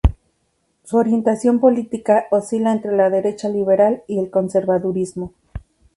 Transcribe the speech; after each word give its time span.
Su 0.83 0.97
orientación 0.97 1.59
política 1.59 2.25
oscila 2.31 2.71
entre 2.71 2.97
la 2.97 3.11
derecha 3.11 3.49
liberal 3.49 4.01
y 4.07 4.17
el 4.17 4.31
conservadurismo. 4.31 5.31